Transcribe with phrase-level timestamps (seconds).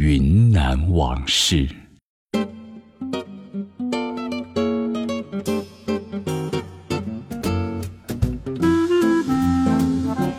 [0.00, 1.66] 云南往事。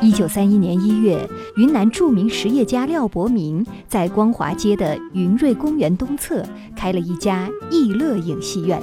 [0.00, 1.28] 一九三一年一月，
[1.58, 6.42] 云南著名实业家廖伯明在光华街的云瑞公园东侧
[6.74, 8.80] 开了一家逸乐影戏院。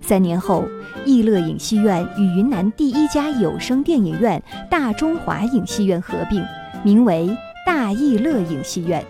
[0.00, 0.64] 三年后，
[1.06, 6.44] 逸乐影戏院与云南第一家有声电影院大中华影戏院合并，
[6.82, 7.30] 名为
[7.64, 9.00] 大逸乐影戏院。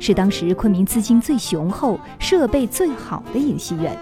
[0.00, 3.96] 是当时昆明资金最雄厚、设备最好的影戏院。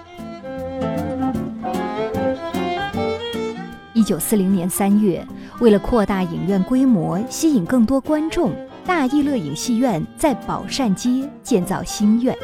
[3.93, 5.27] 一九四零年三月，
[5.59, 8.53] 为了扩大影院规模，吸引更多观众，
[8.87, 12.35] 大逸乐影戏院在宝善街建造新院。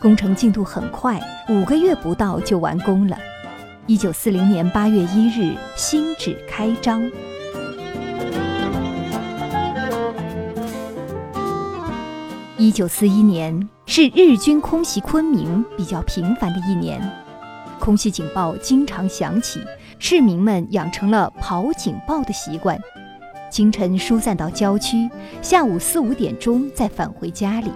[0.00, 3.18] 工程进度很快，五个月不到就完工了。
[3.86, 7.02] 一九四零年八月一日，新址开张。
[12.60, 17.00] 一九四一年是日军空袭昆明比较频繁的一年，
[17.78, 19.60] 空袭警报经常响起，
[19.98, 22.78] 市民们养成了跑警报的习惯。
[23.50, 25.08] 清晨疏散到郊区，
[25.40, 27.70] 下午四五点钟再返回家里。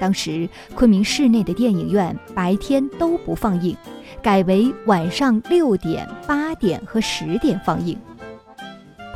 [0.00, 3.76] 当时昆明市内的电影院白天都不放映，
[4.22, 7.98] 改为晚上六点、八点和十点放映。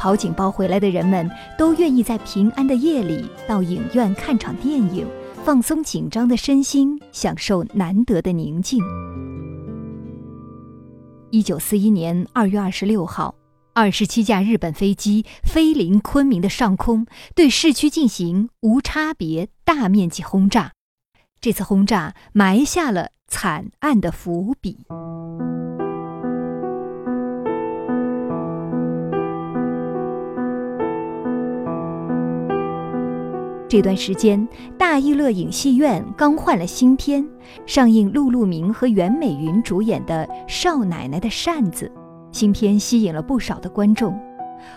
[0.03, 5.07] 跑警报回来的人们都愿意在平安的夜里到影院看场电影，
[5.45, 8.83] 放松紧张的身心，享受难得的宁静。
[11.31, 13.37] 一九四一年二月二十六号，
[13.75, 20.73] 二十七架日本飞机飞临昆明的上空，对市区进行无差别大面积轰炸。
[21.41, 24.79] 这次轰炸埋下了惨案的伏笔。
[33.73, 37.27] 这段时间，大逸乐影戏院刚换了新片，
[37.65, 41.91] 上映陆路明和袁美云主演的《少奶奶的扇子》。
[42.33, 44.15] 新片吸引了不少的观众。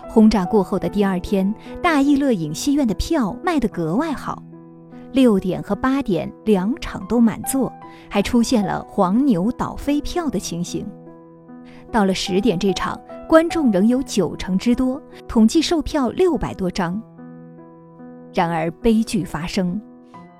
[0.08, 1.53] 轰炸过后的第二天，
[1.84, 4.42] 大逸乐影戏院的票卖得格外好，
[5.12, 7.69] 六点和八点两场都满座，
[8.09, 10.88] 还出现了黄牛倒飞票的情形。
[11.92, 17.03] 到了十点这场，观众仍有九成之多，统计售票六百多张。
[18.35, 19.81] 然而悲剧发生，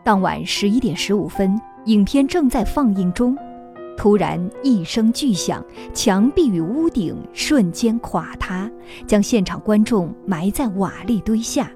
[0.04, 3.38] 当晚十一点十五分，影片正在放映中，
[3.96, 5.64] 突然一声巨响，
[5.94, 8.70] 墙壁与屋顶瞬间垮塌，
[9.08, 11.72] 将现场观众埋在瓦砾堆下，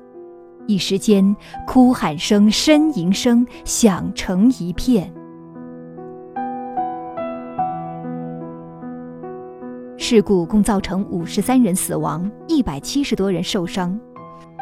[0.68, 1.34] 一时间
[1.66, 5.09] 哭喊声、呻吟声响成一片。
[9.97, 13.97] 事故共造成五十三人死亡，一百七十多人受伤。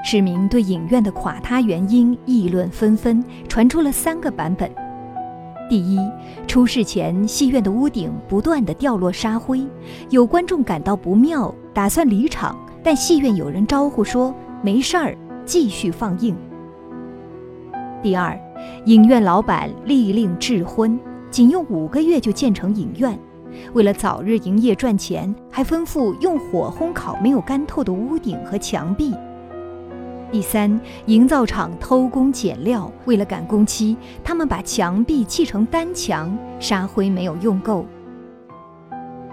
[0.10, 4.72] 市民对影院的垮塌原因议论纷纷，传出了三个版本：
[5.70, 6.00] 第一，
[6.48, 9.68] 出事前戏院的屋顶不断的掉落沙灰，
[10.10, 16.34] 有观众感到不妙，打算离场，但戏院有人招呼说没事儿，继续放映；
[18.02, 18.40] 第二，
[18.86, 20.98] 影院老板力令智昏，
[21.30, 23.20] 仅用五个月就建成影院，
[23.74, 29.14] 为了早日营业赚钱，还吩咐用火烘烤没有干透的屋顶和墙壁。
[30.30, 37.86] 第三，营造厂偷工减料，为了赶工期，他们把墙壁砌成单墙，沙灰没有用够。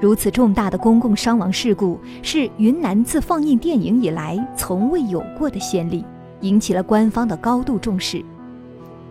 [0.01, 6.05] 如此重大的公共伤亡事故，是云南自放映电影以来从未有过的先例，
[6.43, 8.25] 引起了官方的高度重视。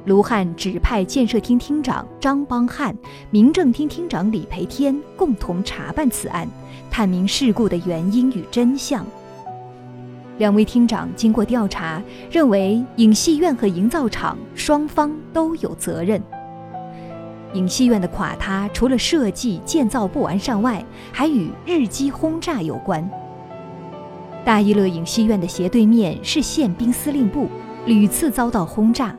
[0.05, 2.95] 卢汉指派建设厅厅长张邦汉、
[3.29, 6.47] 民政厅厅长李培天共同查办此案，
[6.89, 9.05] 探明事故的原因与真相。
[10.39, 12.01] 两位厅长经过调查，
[12.31, 16.21] 认为影戏院和营造厂双方都有责任。
[17.53, 23.07] 影戏院的垮塌，除了设计建造不完善外，还与日机轰炸有关。
[24.43, 27.47] 大逸乐影戏院的斜对面是宪兵司令部，
[27.85, 29.15] 屡次遭到轰炸。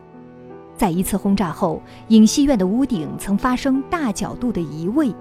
[0.77, 5.15] 在一次轰炸后，影戏院的屋顶曾发生大角度的移位。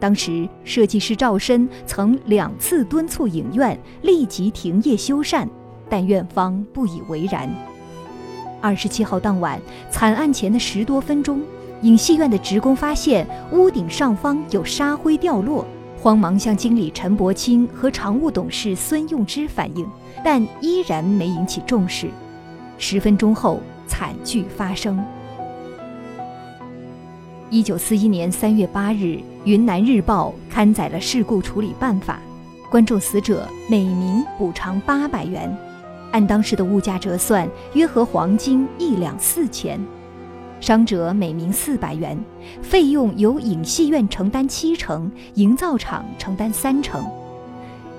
[0.00, 5.46] 当时设计师赵申曾两次敦促影院立即停业修缮，
[5.88, 7.48] 但院方不以为然。
[8.62, 9.60] 二十七号当晚，
[9.90, 11.42] 惨案前的十多分钟，
[11.82, 15.66] 影戏院的职工发现屋顶上方有沙灰掉落，
[15.98, 19.86] 慌忙向经理陈伯清和常务董事孙用之反映，
[20.24, 22.08] 但依然没引起重视。
[22.78, 25.02] 十分钟后，惨剧发生。
[27.52, 28.96] 一九四一年三月八日，
[29.42, 32.20] 《云南日报》刊载了事故处理办法：
[32.70, 35.52] 观众死者每名补偿八百元，
[36.12, 39.80] 按当时的物价折算，约合黄金一两四钱，
[40.60, 42.16] 伤者每名四百元，
[42.62, 47.04] 费用由影戏院承担七成，营造厂承担三成。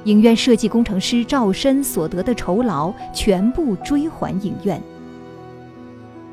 [0.05, 4.81] 影院设计工程师赵申所得的酬劳全部追还影院。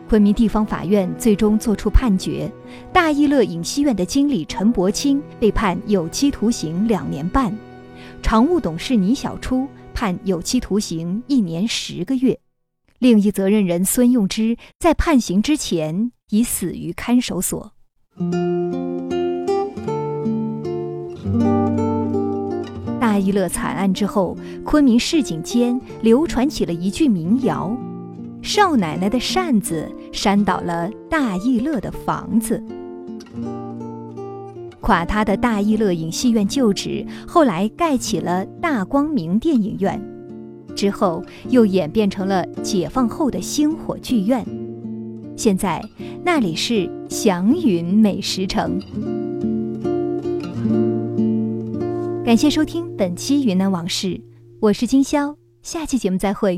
[0.08, 2.50] 昆明地方法院最终作出判决，
[2.94, 7.54] 大益乐影戏院的经理陈伯清被判有期徒刑两年半，
[8.22, 12.38] 常务董事倪小初判有期徒刑一年十个月，
[12.98, 17.72] 另一责任人孙用之在判刑之前已死于看守所。
[22.98, 24.34] 大义乐惨案之后，
[24.64, 27.76] 昆明市井间流传起了一句民谣。
[28.48, 32.64] 少奶奶的扇子扇倒了大义乐的房子，
[34.80, 40.02] 垮塌的大义乐影戏院旧址，后来盖起了大光明电影院，
[40.74, 44.42] 之后又演变成了解放后的星火剧院，
[45.36, 45.86] 现在
[46.24, 48.80] 那里是祥云美食城。
[52.24, 54.18] 感谢收听本期云南往事，
[54.58, 56.56] 我是金潇，下期节目再会。